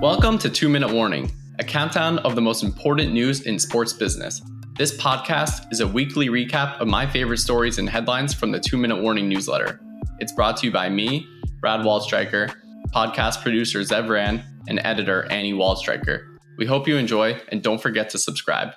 Welcome 0.00 0.38
to 0.38 0.48
Two 0.48 0.68
Minute 0.68 0.92
Warning, 0.92 1.32
a 1.58 1.64
countdown 1.64 2.18
of 2.18 2.36
the 2.36 2.40
most 2.40 2.62
important 2.62 3.12
news 3.12 3.42
in 3.42 3.58
sports 3.58 3.92
business. 3.92 4.40
This 4.78 4.96
podcast 4.96 5.72
is 5.72 5.80
a 5.80 5.88
weekly 5.88 6.28
recap 6.28 6.80
of 6.80 6.86
my 6.86 7.04
favorite 7.04 7.38
stories 7.38 7.78
and 7.78 7.88
headlines 7.88 8.32
from 8.32 8.52
the 8.52 8.60
Two 8.60 8.76
Minute 8.76 9.02
Warning 9.02 9.28
newsletter. 9.28 9.80
It's 10.20 10.30
brought 10.30 10.56
to 10.58 10.66
you 10.66 10.72
by 10.72 10.88
me, 10.88 11.26
Brad 11.60 11.80
Waldstreicher, 11.80 12.54
podcast 12.94 13.42
producer 13.42 13.80
Zev 13.80 14.08
Ran, 14.08 14.44
and 14.68 14.80
editor 14.84 15.24
Annie 15.32 15.52
Waldstreicher. 15.52 16.38
We 16.56 16.66
hope 16.66 16.86
you 16.86 16.96
enjoy 16.96 17.40
and 17.48 17.60
don't 17.60 17.82
forget 17.82 18.08
to 18.10 18.18
subscribe. 18.18 18.74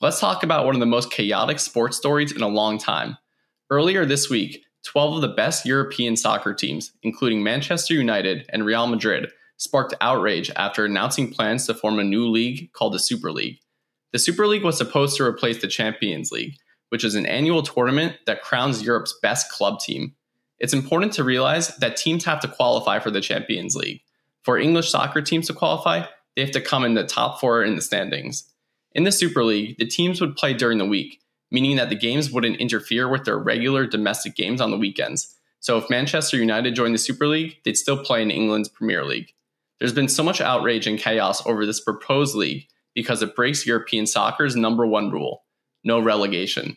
Let's 0.00 0.20
talk 0.20 0.42
about 0.42 0.64
one 0.64 0.74
of 0.74 0.80
the 0.80 0.86
most 0.86 1.10
chaotic 1.10 1.58
sports 1.58 1.98
stories 1.98 2.32
in 2.32 2.40
a 2.40 2.48
long 2.48 2.78
time. 2.78 3.18
Earlier 3.70 4.06
this 4.06 4.30
week, 4.30 4.64
12 4.84 5.16
of 5.16 5.20
the 5.20 5.28
best 5.28 5.64
European 5.64 6.16
soccer 6.16 6.54
teams, 6.54 6.92
including 7.02 7.42
Manchester 7.42 7.94
United 7.94 8.46
and 8.48 8.66
Real 8.66 8.86
Madrid, 8.86 9.30
sparked 9.56 9.94
outrage 10.00 10.50
after 10.56 10.84
announcing 10.84 11.30
plans 11.30 11.66
to 11.66 11.74
form 11.74 11.98
a 11.98 12.04
new 12.04 12.28
league 12.28 12.72
called 12.72 12.92
the 12.92 12.98
Super 12.98 13.30
League. 13.30 13.58
The 14.12 14.18
Super 14.18 14.46
League 14.46 14.64
was 14.64 14.76
supposed 14.76 15.16
to 15.16 15.24
replace 15.24 15.60
the 15.60 15.68
Champions 15.68 16.32
League, 16.32 16.56
which 16.90 17.04
is 17.04 17.14
an 17.14 17.26
annual 17.26 17.62
tournament 17.62 18.16
that 18.26 18.42
crowns 18.42 18.82
Europe's 18.82 19.18
best 19.22 19.50
club 19.50 19.78
team. 19.80 20.14
It's 20.58 20.74
important 20.74 21.12
to 21.14 21.24
realize 21.24 21.76
that 21.78 21.96
teams 21.96 22.24
have 22.24 22.40
to 22.40 22.48
qualify 22.48 22.98
for 22.98 23.10
the 23.10 23.20
Champions 23.20 23.74
League. 23.74 24.02
For 24.42 24.58
English 24.58 24.90
soccer 24.90 25.22
teams 25.22 25.46
to 25.46 25.54
qualify, 25.54 26.04
they 26.34 26.42
have 26.42 26.50
to 26.50 26.60
come 26.60 26.84
in 26.84 26.94
the 26.94 27.06
top 27.06 27.40
four 27.40 27.62
in 27.62 27.76
the 27.76 27.82
standings. 27.82 28.52
In 28.92 29.04
the 29.04 29.12
Super 29.12 29.44
League, 29.44 29.78
the 29.78 29.86
teams 29.86 30.20
would 30.20 30.36
play 30.36 30.52
during 30.52 30.78
the 30.78 30.84
week, 30.84 31.21
meaning 31.52 31.76
that 31.76 31.90
the 31.90 31.94
games 31.94 32.32
wouldn't 32.32 32.56
interfere 32.56 33.08
with 33.08 33.24
their 33.24 33.38
regular 33.38 33.86
domestic 33.86 34.34
games 34.34 34.60
on 34.60 34.70
the 34.70 34.78
weekends. 34.78 35.36
So 35.60 35.78
if 35.78 35.90
Manchester 35.90 36.38
United 36.38 36.74
joined 36.74 36.94
the 36.94 36.98
Super 36.98 37.28
League, 37.28 37.58
they'd 37.64 37.76
still 37.76 38.02
play 38.02 38.22
in 38.22 38.30
England's 38.32 38.68
Premier 38.68 39.04
League. 39.04 39.32
There's 39.78 39.92
been 39.92 40.08
so 40.08 40.22
much 40.22 40.40
outrage 40.40 40.86
and 40.86 40.98
chaos 40.98 41.44
over 41.46 41.66
this 41.66 41.80
proposed 41.80 42.34
league 42.34 42.66
because 42.94 43.22
it 43.22 43.36
breaks 43.36 43.66
European 43.66 44.06
soccer's 44.06 44.56
number 44.56 44.86
one 44.86 45.10
rule 45.10 45.44
no 45.84 45.98
relegation. 45.98 46.76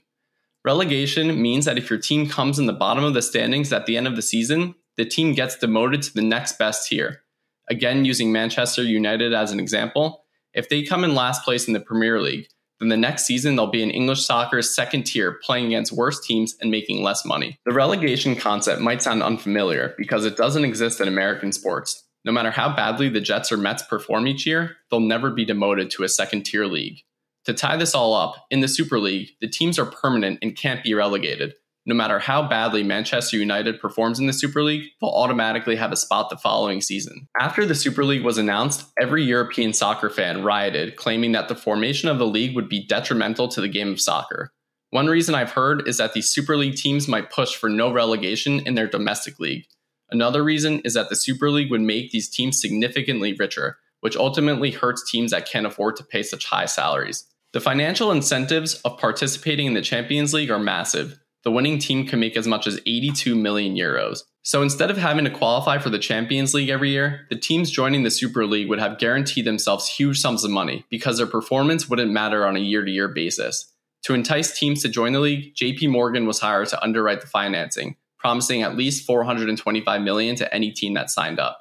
Relegation 0.63 1.39
means 1.39 1.65
that 1.65 1.77
if 1.77 1.91
your 1.91 1.99
team 1.99 2.27
comes 2.27 2.57
in 2.57 2.65
the 2.65 2.73
bottom 2.73 3.03
of 3.03 3.13
the 3.13 3.21
standings 3.21 3.71
at 3.71 3.85
the 3.85 3.95
end 3.95 4.07
of 4.07 4.15
the 4.15 4.21
season, 4.23 4.73
the 4.97 5.05
team 5.05 5.33
gets 5.33 5.55
demoted 5.55 6.01
to 6.01 6.13
the 6.13 6.23
next 6.23 6.57
best 6.57 6.87
tier. 6.87 7.21
Again, 7.69 8.03
using 8.03 8.31
Manchester 8.31 8.81
United 8.81 9.31
as 9.31 9.51
an 9.51 9.59
example, 9.59 10.23
if 10.55 10.67
they 10.67 10.81
come 10.81 11.03
in 11.03 11.13
last 11.13 11.43
place 11.43 11.67
in 11.67 11.73
the 11.73 11.79
Premier 11.79 12.19
League, 12.19 12.47
then 12.79 12.89
the 12.89 12.97
next 12.97 13.25
season 13.25 13.55
they'll 13.55 13.67
be 13.67 13.83
in 13.83 13.91
English 13.91 14.25
soccer's 14.25 14.75
second 14.75 15.03
tier, 15.03 15.39
playing 15.43 15.67
against 15.67 15.91
worse 15.91 16.19
teams 16.25 16.55
and 16.59 16.71
making 16.71 17.03
less 17.03 17.25
money. 17.25 17.59
The 17.65 17.73
relegation 17.73 18.35
concept 18.35 18.81
might 18.81 19.01
sound 19.01 19.23
unfamiliar 19.23 19.95
because 19.97 20.25
it 20.25 20.37
doesn't 20.37 20.65
exist 20.65 20.99
in 20.99 21.07
American 21.07 21.51
sports. 21.51 22.03
No 22.25 22.31
matter 22.31 22.51
how 22.51 22.75
badly 22.75 23.07
the 23.07 23.21
Jets 23.21 23.51
or 23.51 23.57
Mets 23.57 23.83
perform 23.83 24.27
each 24.27 24.45
year, 24.45 24.77
they'll 24.89 24.99
never 24.99 25.29
be 25.29 25.45
demoted 25.45 25.91
to 25.91 26.03
a 26.03 26.09
second 26.09 26.43
tier 26.43 26.65
league. 26.65 27.01
To 27.45 27.53
tie 27.53 27.77
this 27.77 27.93
all 27.93 28.15
up, 28.15 28.35
in 28.49 28.61
the 28.61 28.67
Super 28.67 28.99
League, 28.99 29.29
the 29.39 29.47
teams 29.47 29.77
are 29.77 29.85
permanent 29.85 30.39
and 30.41 30.57
can't 30.57 30.83
be 30.83 30.95
relegated. 30.95 31.53
No 31.87 31.93
matter 31.93 32.17
how 32.17 32.47
badly 32.47 32.81
Manchester 32.81 33.37
United 33.37 33.79
performs 33.79 34.19
in 34.19 34.25
the 34.25 34.33
Super 34.33 34.63
League, 34.63 34.89
they'll 34.99 35.11
automatically 35.11 35.75
have 35.75 35.91
a 35.91 35.95
spot 35.95 36.31
the 36.31 36.37
following 36.37 36.81
season. 36.81 37.27
After 37.39 37.63
the 37.63 37.75
Super 37.75 38.03
League 38.03 38.23
was 38.23 38.39
announced, 38.39 38.87
every 38.99 39.23
European 39.23 39.71
soccer 39.71 40.09
fan 40.09 40.43
rioted, 40.43 40.95
claiming 40.95 41.33
that 41.33 41.47
the 41.47 41.55
formation 41.55 42.09
of 42.09 42.17
the 42.17 42.25
league 42.25 42.55
would 42.55 42.67
be 42.67 42.87
detrimental 42.87 43.47
to 43.49 43.61
the 43.61 43.67
game 43.67 43.89
of 43.89 44.01
soccer. 44.01 44.51
One 44.89 45.07
reason 45.07 45.35
I've 45.35 45.51
heard 45.51 45.87
is 45.87 45.97
that 45.97 46.13
these 46.13 46.29
Super 46.29 46.57
League 46.57 46.75
teams 46.75 47.07
might 47.07 47.29
push 47.29 47.55
for 47.55 47.69
no 47.69 47.91
relegation 47.91 48.61
in 48.65 48.73
their 48.73 48.87
domestic 48.87 49.39
league. 49.39 49.65
Another 50.09 50.43
reason 50.43 50.79
is 50.79 50.95
that 50.95 51.09
the 51.09 51.15
Super 51.15 51.51
League 51.51 51.69
would 51.69 51.81
make 51.81 52.11
these 52.11 52.29
teams 52.29 52.59
significantly 52.59 53.33
richer, 53.33 53.77
which 54.01 54.15
ultimately 54.15 54.71
hurts 54.71 55.09
teams 55.09 55.31
that 55.31 55.49
can't 55.49 55.65
afford 55.65 55.97
to 55.97 56.03
pay 56.03 56.23
such 56.23 56.45
high 56.45 56.65
salaries. 56.65 57.25
The 57.53 57.61
financial 57.61 58.11
incentives 58.11 58.75
of 58.81 58.97
participating 58.97 59.67
in 59.67 59.73
the 59.73 59.81
Champions 59.81 60.33
League 60.33 60.51
are 60.51 60.59
massive. 60.59 61.19
The 61.45 61.51
winning 61.51 61.77
team 61.77 62.07
can 62.07 62.19
make 62.19 62.35
as 62.35 62.47
much 62.47 62.65
as 62.65 62.79
82 62.87 63.35
million 63.35 63.75
euros. 63.75 64.23
So 64.41 64.63
instead 64.63 64.89
of 64.89 64.97
having 64.97 65.25
to 65.25 65.31
qualify 65.31 65.77
for 65.77 65.91
the 65.91 65.99
Champions 65.99 66.55
League 66.55 66.69
every 66.69 66.89
year, 66.89 67.27
the 67.29 67.37
teams 67.37 67.69
joining 67.69 68.01
the 68.01 68.09
Super 68.09 68.47
League 68.47 68.67
would 68.67 68.79
have 68.79 68.97
guaranteed 68.97 69.45
themselves 69.45 69.87
huge 69.87 70.19
sums 70.19 70.43
of 70.43 70.49
money 70.49 70.85
because 70.89 71.17
their 71.17 71.27
performance 71.27 71.87
wouldn't 71.87 72.11
matter 72.11 72.47
on 72.47 72.55
a 72.55 72.59
year 72.59 72.83
to 72.83 72.89
year 72.89 73.07
basis. 73.07 73.71
To 74.05 74.15
entice 74.15 74.57
teams 74.57 74.81
to 74.81 74.89
join 74.89 75.13
the 75.13 75.19
league, 75.19 75.53
JP 75.55 75.89
Morgan 75.89 76.25
was 76.25 76.39
hired 76.39 76.67
to 76.69 76.83
underwrite 76.83 77.21
the 77.21 77.27
financing, 77.27 77.95
promising 78.17 78.63
at 78.63 78.75
least 78.75 79.05
425 79.05 80.01
million 80.01 80.35
to 80.37 80.51
any 80.53 80.71
team 80.71 80.95
that 80.95 81.11
signed 81.11 81.39
up. 81.39 81.59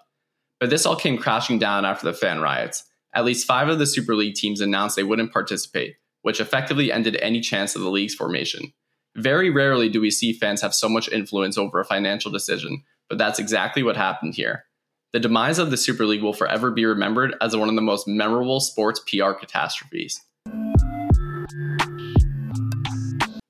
But 0.61 0.71
this 0.71 0.87
all 0.87 0.97
came 0.97 1.19
crashing 1.19 1.59
down 1.59 1.85
after 1.85 2.07
the 2.07 2.17
fan 2.17 2.41
riots. 2.41 2.85
At 3.15 3.27
least 3.27 3.47
5 3.47 3.69
of 3.69 3.79
the 3.79 3.87
Super 3.87 4.15
League 4.15 4.35
teams 4.35 4.63
announced 4.63 4.97
they 4.97 5.05
wouldn't 5.05 5.33
participate, 5.33 5.97
which 6.23 6.41
effectively 6.41 6.91
ended 6.91 7.19
any 7.21 7.41
chance 7.41 7.77
of 7.77 7.83
the 7.83 7.91
league's 7.91 8.15
formation. 8.15 8.73
Very 9.17 9.49
rarely 9.49 9.89
do 9.89 10.01
we 10.01 10.11
see 10.11 10.33
fans 10.33 10.61
have 10.61 10.75
so 10.75 10.89
much 10.89 11.09
influence 11.09 11.57
over 11.57 11.79
a 11.79 11.85
financial 11.85 12.33
decision, 12.33 12.83
but 13.09 13.17
that's 13.17 13.39
exactly 13.39 13.85
what 13.85 13.97
happened 13.97 14.35
here. 14.35 14.65
The 15.13 15.21
demise 15.21 15.61
of 15.61 15.71
the 15.71 15.77
Super 15.77 16.05
League 16.05 16.23
will 16.23 16.33
forever 16.33 16.73
be 16.73 16.85
remembered 16.85 17.37
as 17.41 17.57
one 17.57 17.69
of 17.69 17.77
the 17.77 17.81
most 17.81 18.09
memorable 18.09 18.59
sports 18.59 19.01
PR 19.01 19.31
catastrophes. 19.31 20.21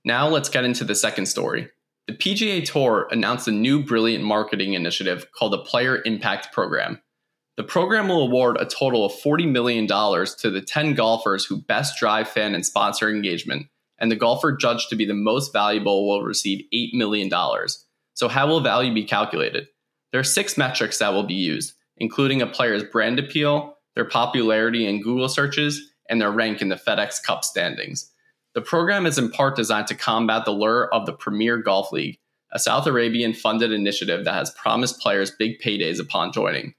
Now 0.05 0.29
let's 0.29 0.51
get 0.51 0.67
into 0.67 0.85
the 0.85 0.95
second 0.95 1.25
story. 1.27 1.71
The 2.07 2.13
PGA 2.13 2.63
Tour 2.63 3.09
announced 3.11 3.49
a 3.49 3.53
new 3.53 3.83
brilliant 3.83 4.23
marketing 4.23 4.75
initiative 4.75 5.29
called 5.33 5.55
the 5.55 5.59
Player 5.59 6.03
Impact 6.05 6.53
Program. 6.53 7.01
The 7.57 7.65
program 7.65 8.09
will 8.09 8.21
award 8.21 8.59
a 8.61 8.67
total 8.67 9.07
of 9.07 9.13
$40 9.13 9.51
million 9.51 9.87
to 9.87 10.51
the 10.51 10.61
10 10.61 10.93
golfers 10.93 11.47
who 11.47 11.63
best 11.63 11.99
drive 11.99 12.29
fan 12.29 12.55
and 12.55 12.67
sponsor 12.67 13.09
engagement, 13.09 13.69
and 13.99 14.11
the 14.11 14.17
golfer 14.17 14.57
judged 14.57 14.89
to 14.91 14.97
be 14.97 15.05
the 15.05 15.15
most 15.15 15.53
valuable 15.53 16.09
will 16.09 16.23
receive 16.23 16.65
$8 16.75 16.95
million. 16.95 17.31
So, 18.15 18.29
how 18.29 18.47
will 18.47 18.61
value 18.61 18.93
be 18.93 19.05
calculated? 19.05 19.69
There 20.13 20.21
are 20.21 20.25
six 20.25 20.57
metrics 20.57 20.99
that 20.99 21.13
will 21.13 21.25
be 21.25 21.35
used, 21.35 21.75
including 21.97 22.43
a 22.43 22.47
player's 22.47 22.85
brand 22.85 23.19
appeal, 23.19 23.77
their 23.95 24.05
popularity 24.05 24.87
in 24.87 25.03
Google 25.03 25.29
searches, 25.29 25.91
and 26.09 26.21
their 26.21 26.31
rank 26.31 26.63
in 26.63 26.69
the 26.69 26.77
FedEx 26.77 27.23
Cup 27.23 27.45
standings. 27.45 28.11
The 28.55 28.61
program 28.61 29.07
is 29.07 29.19
in 29.19 29.31
part 29.31 29.57
designed 29.57 29.89
to 29.89 29.97
combat 29.97 30.45
the 30.45 30.53
lure 30.53 30.93
of 30.95 31.07
the 31.07 31.13
Premier 31.13 31.59
Golf 31.59 31.91
League, 31.91 32.19
a 32.53 32.59
Saudi 32.59 32.91
Arabian 32.91 33.35
funded 33.35 33.73
initiative 33.73 34.25
that 34.25 34.35
has 34.35 34.51
promised 34.53 35.01
players 35.01 35.33
big 35.33 35.61
paydays 35.61 35.99
upon 35.99 36.33
joining. 36.33 36.75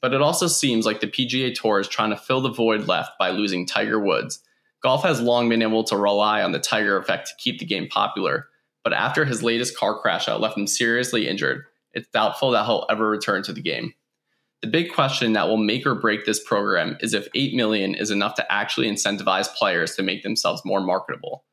But 0.00 0.14
it 0.14 0.22
also 0.22 0.46
seems 0.46 0.86
like 0.86 1.00
the 1.00 1.08
PGA 1.08 1.52
Tour 1.52 1.80
is 1.80 1.88
trying 1.88 2.10
to 2.10 2.16
fill 2.16 2.40
the 2.40 2.52
void 2.52 2.86
left 2.86 3.18
by 3.18 3.30
losing 3.30 3.66
Tiger 3.66 3.98
Woods. 3.98 4.40
Golf 4.86 5.02
has 5.02 5.20
long 5.20 5.48
been 5.48 5.62
able 5.62 5.82
to 5.82 5.96
rely 5.96 6.42
on 6.42 6.52
the 6.52 6.60
Tiger 6.60 6.96
effect 6.96 7.26
to 7.26 7.34
keep 7.38 7.58
the 7.58 7.64
game 7.64 7.88
popular, 7.88 8.46
but 8.84 8.92
after 8.92 9.24
his 9.24 9.42
latest 9.42 9.76
car 9.76 9.98
crash 9.98 10.26
that 10.26 10.38
left 10.38 10.56
him 10.56 10.68
seriously 10.68 11.26
injured, 11.26 11.64
it's 11.92 12.06
doubtful 12.10 12.52
that 12.52 12.66
he'll 12.66 12.86
ever 12.88 13.10
return 13.10 13.42
to 13.42 13.52
the 13.52 13.60
game. 13.60 13.94
The 14.62 14.68
big 14.68 14.92
question 14.92 15.32
that 15.32 15.48
will 15.48 15.56
make 15.56 15.84
or 15.86 15.96
break 15.96 16.24
this 16.24 16.40
program 16.40 16.98
is 17.00 17.14
if 17.14 17.26
8 17.34 17.56
million 17.56 17.96
is 17.96 18.12
enough 18.12 18.36
to 18.36 18.52
actually 18.52 18.88
incentivize 18.88 19.52
players 19.56 19.96
to 19.96 20.04
make 20.04 20.22
themselves 20.22 20.62
more 20.64 20.80
marketable. 20.80 21.44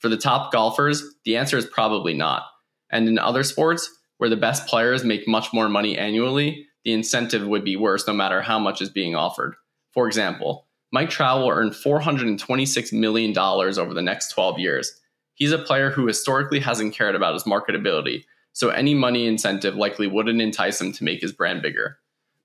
For 0.00 0.10
the 0.10 0.18
top 0.18 0.52
golfers, 0.52 1.02
the 1.24 1.38
answer 1.38 1.56
is 1.56 1.64
probably 1.64 2.12
not. 2.12 2.42
And 2.90 3.08
in 3.08 3.18
other 3.18 3.42
sports, 3.42 3.88
where 4.18 4.28
the 4.28 4.36
best 4.36 4.66
players 4.66 5.02
make 5.02 5.26
much 5.26 5.50
more 5.54 5.70
money 5.70 5.96
annually, 5.96 6.66
the 6.84 6.92
incentive 6.92 7.46
would 7.46 7.64
be 7.64 7.74
worse 7.74 8.06
no 8.06 8.12
matter 8.12 8.42
how 8.42 8.58
much 8.58 8.82
is 8.82 8.90
being 8.90 9.16
offered. 9.16 9.54
For 9.94 10.06
example, 10.06 10.66
Mike 10.92 11.08
Trout 11.08 11.40
will 11.40 11.48
earn 11.48 11.70
$426 11.70 12.92
million 12.92 13.36
over 13.38 13.94
the 13.94 14.02
next 14.02 14.28
12 14.32 14.58
years. 14.58 15.00
He's 15.32 15.52
a 15.52 15.58
player 15.58 15.90
who 15.90 16.06
historically 16.06 16.60
hasn't 16.60 16.94
cared 16.94 17.14
about 17.14 17.32
his 17.32 17.44
marketability, 17.44 18.24
so 18.52 18.68
any 18.68 18.92
money 18.94 19.26
incentive 19.26 19.74
likely 19.74 20.06
wouldn't 20.06 20.42
entice 20.42 20.82
him 20.82 20.92
to 20.92 21.04
make 21.04 21.22
his 21.22 21.32
brand 21.32 21.62
bigger. 21.62 21.96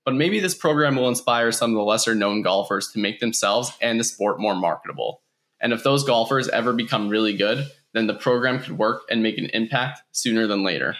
But 0.06 0.14
maybe 0.14 0.40
this 0.40 0.54
program 0.54 0.96
will 0.96 1.10
inspire 1.10 1.52
some 1.52 1.72
of 1.72 1.76
the 1.76 1.82
lesser 1.82 2.14
known 2.14 2.40
golfers 2.40 2.90
to 2.92 2.98
make 2.98 3.20
themselves 3.20 3.70
and 3.82 4.00
the 4.00 4.04
sport 4.04 4.40
more 4.40 4.54
marketable. 4.54 5.20
And 5.60 5.74
if 5.74 5.84
those 5.84 6.04
golfers 6.04 6.48
ever 6.48 6.72
become 6.72 7.10
really 7.10 7.36
good, 7.36 7.70
then 7.92 8.06
the 8.06 8.14
program 8.14 8.60
could 8.60 8.78
work 8.78 9.02
and 9.10 9.22
make 9.22 9.36
an 9.36 9.50
impact 9.52 10.00
sooner 10.12 10.46
than 10.46 10.62
later. 10.62 10.96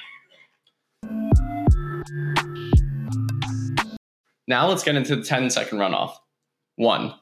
Now 4.46 4.68
let's 4.68 4.82
get 4.82 4.96
into 4.96 5.16
the 5.16 5.22
10 5.22 5.48
second 5.48 5.78
runoff. 5.78 6.16
1. 6.76 7.14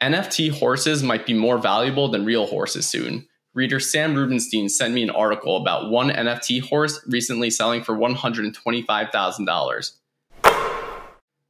NFT 0.00 0.50
horses 0.50 1.02
might 1.02 1.26
be 1.26 1.34
more 1.34 1.58
valuable 1.58 2.08
than 2.08 2.24
real 2.24 2.46
horses 2.46 2.88
soon. 2.88 3.26
Reader 3.52 3.80
Sam 3.80 4.14
Rubenstein 4.14 4.70
sent 4.70 4.94
me 4.94 5.02
an 5.02 5.10
article 5.10 5.56
about 5.56 5.90
one 5.90 6.08
NFT 6.08 6.62
horse 6.62 7.04
recently 7.06 7.50
selling 7.50 7.82
for 7.82 7.94
$125,000. 7.96 9.92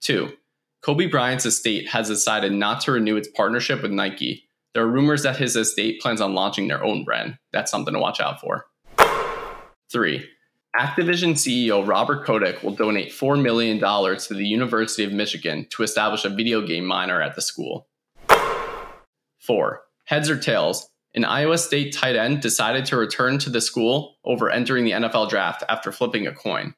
Two, 0.00 0.32
Kobe 0.82 1.06
Bryant's 1.06 1.46
estate 1.46 1.88
has 1.90 2.08
decided 2.08 2.52
not 2.52 2.80
to 2.82 2.92
renew 2.92 3.16
its 3.16 3.28
partnership 3.28 3.82
with 3.82 3.92
Nike. 3.92 4.48
There 4.74 4.82
are 4.82 4.88
rumors 4.88 5.22
that 5.22 5.36
his 5.36 5.54
estate 5.54 6.00
plans 6.00 6.20
on 6.20 6.34
launching 6.34 6.66
their 6.66 6.82
own 6.82 7.04
brand. 7.04 7.38
That's 7.52 7.70
something 7.70 7.94
to 7.94 8.00
watch 8.00 8.18
out 8.20 8.40
for. 8.40 8.66
Three, 9.92 10.26
Activision 10.76 11.34
CEO 11.34 11.86
Robert 11.86 12.24
Kotick 12.24 12.62
will 12.62 12.74
donate 12.74 13.12
$4 13.12 13.40
million 13.40 13.78
to 13.78 14.34
the 14.34 14.46
University 14.46 15.04
of 15.04 15.12
Michigan 15.12 15.66
to 15.70 15.82
establish 15.82 16.24
a 16.24 16.30
video 16.30 16.66
game 16.66 16.86
minor 16.86 17.20
at 17.20 17.34
the 17.34 17.42
school. 17.42 17.88
4. 19.40 19.82
Heads 20.04 20.30
or 20.30 20.38
tails, 20.38 20.88
an 21.14 21.24
Iowa 21.24 21.58
State 21.58 21.92
tight 21.92 22.16
end 22.16 22.40
decided 22.40 22.84
to 22.86 22.96
return 22.96 23.38
to 23.38 23.50
the 23.50 23.60
school 23.60 24.16
over 24.24 24.50
entering 24.50 24.84
the 24.84 24.92
NFL 24.92 25.28
draft 25.28 25.64
after 25.68 25.90
flipping 25.90 26.26
a 26.26 26.32
coin. 26.32 26.74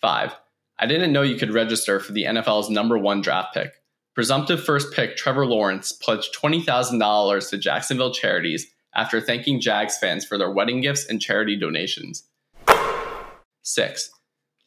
5. 0.00 0.34
I 0.78 0.86
didn't 0.86 1.12
know 1.12 1.22
you 1.22 1.36
could 1.36 1.52
register 1.52 2.00
for 2.00 2.12
the 2.12 2.24
NFL's 2.24 2.70
number 2.70 2.96
one 2.96 3.20
draft 3.20 3.54
pick. 3.54 3.72
Presumptive 4.14 4.64
first 4.64 4.92
pick 4.94 5.16
Trevor 5.16 5.46
Lawrence 5.46 5.92
pledged 5.92 6.34
$20,000 6.34 7.50
to 7.50 7.58
Jacksonville 7.58 8.14
Charities 8.14 8.66
after 8.94 9.20
thanking 9.20 9.60
Jags 9.60 9.98
fans 9.98 10.24
for 10.24 10.38
their 10.38 10.50
wedding 10.50 10.80
gifts 10.80 11.06
and 11.06 11.20
charity 11.20 11.56
donations. 11.56 12.24
6. 13.62 14.10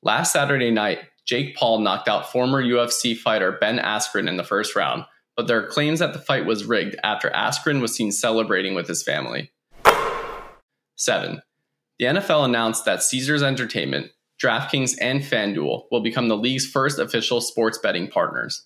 Last 0.03 0.33
Saturday 0.33 0.71
night, 0.71 0.99
Jake 1.25 1.55
Paul 1.55 1.79
knocked 1.79 2.07
out 2.07 2.31
former 2.31 2.63
UFC 2.63 3.17
fighter 3.17 3.51
Ben 3.51 3.79
Askren 3.79 4.27
in 4.27 4.37
the 4.37 4.43
first 4.43 4.75
round, 4.75 5.05
but 5.39 5.47
there 5.47 5.63
are 5.63 5.67
claims 5.67 5.99
that 5.99 6.11
the 6.11 6.19
fight 6.19 6.45
was 6.45 6.65
rigged 6.65 6.97
after 7.01 7.29
Askren 7.29 7.79
was 7.79 7.95
seen 7.95 8.11
celebrating 8.11 8.75
with 8.75 8.89
his 8.89 9.01
family. 9.01 9.53
7. 10.97 11.41
The 11.97 12.05
NFL 12.05 12.43
announced 12.43 12.83
that 12.83 13.01
Caesars 13.01 13.41
Entertainment, 13.41 14.11
DraftKings, 14.43 14.97
and 14.99 15.21
FanDuel 15.21 15.83
will 15.91 16.03
become 16.03 16.27
the 16.27 16.35
league's 16.35 16.65
first 16.65 16.99
official 16.99 17.39
sports 17.39 17.77
betting 17.77 18.09
partners. 18.09 18.65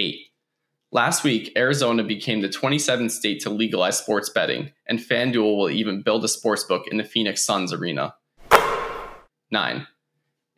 8. 0.00 0.16
Last 0.90 1.22
week, 1.22 1.52
Arizona 1.56 2.02
became 2.02 2.40
the 2.40 2.48
27th 2.48 3.12
state 3.12 3.38
to 3.42 3.50
legalize 3.50 3.98
sports 3.98 4.30
betting, 4.30 4.72
and 4.88 4.98
FanDuel 4.98 5.56
will 5.56 5.70
even 5.70 6.02
build 6.02 6.24
a 6.24 6.26
sportsbook 6.26 6.88
in 6.88 6.96
the 6.96 7.04
Phoenix 7.04 7.44
Suns 7.44 7.72
arena. 7.72 8.16
9. 9.52 9.86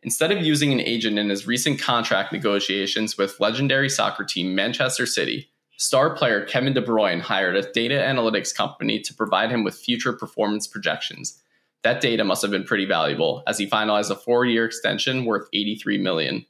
Instead 0.05 0.31
of 0.31 0.43
using 0.43 0.73
an 0.73 0.81
agent 0.81 1.17
in 1.17 1.29
his 1.29 1.47
recent 1.47 1.79
contract 1.79 2.33
negotiations 2.33 3.17
with 3.17 3.39
legendary 3.39 3.89
soccer 3.89 4.25
team 4.25 4.53
Manchester 4.53 5.05
City, 5.05 5.49
star 5.77 6.13
player 6.13 6.43
Kevin 6.43 6.73
De 6.73 6.81
Bruyne 6.81 7.21
hired 7.21 7.55
a 7.55 7.71
data 7.71 7.95
analytics 7.95 8.53
company 8.53 8.99
to 8.99 9.13
provide 9.13 9.49
him 9.49 9.63
with 9.63 9.77
future 9.77 10.11
performance 10.11 10.67
projections. 10.67 11.41
That 11.83 12.01
data 12.01 12.25
must 12.25 12.41
have 12.41 12.51
been 12.51 12.65
pretty 12.65 12.85
valuable, 12.85 13.43
as 13.47 13.57
he 13.57 13.67
finalized 13.67 14.11
a 14.11 14.15
four-year 14.15 14.65
extension 14.65 15.23
worth 15.23 15.47
83 15.53 15.97
million. 15.99 16.45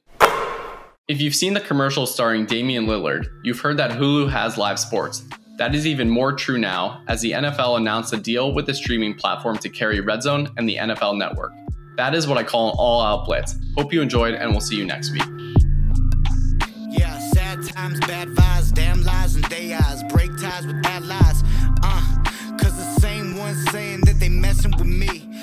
If 1.06 1.20
you've 1.20 1.34
seen 1.34 1.54
the 1.54 1.60
commercial 1.60 2.06
starring 2.06 2.46
Damian 2.46 2.86
Lillard, 2.86 3.26
you've 3.44 3.60
heard 3.60 3.76
that 3.76 3.92
Hulu 3.92 4.30
has 4.30 4.58
live 4.58 4.80
sports. 4.80 5.24
That 5.58 5.76
is 5.76 5.86
even 5.86 6.10
more 6.10 6.32
true 6.32 6.58
now, 6.58 7.04
as 7.06 7.20
the 7.20 7.32
NFL 7.32 7.76
announced 7.76 8.12
a 8.12 8.16
deal 8.16 8.52
with 8.52 8.66
the 8.66 8.74
streaming 8.74 9.14
platform 9.14 9.58
to 9.58 9.68
carry 9.68 10.00
Red 10.00 10.24
Zone 10.24 10.50
and 10.56 10.68
the 10.68 10.76
NFL 10.76 11.18
Network. 11.18 11.52
That 11.96 12.14
is 12.14 12.26
what 12.26 12.38
I 12.38 12.42
call 12.42 12.70
an 12.70 12.76
all 12.78 13.00
out 13.00 13.24
blitz. 13.24 13.56
Hope 13.76 13.92
you 13.92 14.02
enjoyed, 14.02 14.34
and 14.34 14.50
we'll 14.50 14.60
see 14.60 14.76
you 14.76 14.84
next 14.84 15.12
week. 15.12 15.22
Yeah, 16.90 17.18
sad 17.18 17.62
times, 17.64 18.00
bad 18.00 18.28
vibes, 18.28 18.72
damn 18.72 19.02
lies 19.04 19.36
and 19.36 19.44
they 19.44 19.74
eyes. 19.74 20.02
Break 20.04 20.36
ties 20.38 20.66
with 20.66 20.84
allies. 20.86 21.42
Uh, 21.82 22.22
cause 22.58 22.76
the 22.76 23.00
same 23.00 23.36
ones 23.36 23.70
saying 23.70 24.00
that 24.02 24.18
they 24.18 24.28
messing 24.28 24.72
with 24.72 24.86
me 24.86 25.33